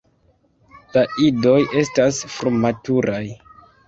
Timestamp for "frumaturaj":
2.37-3.21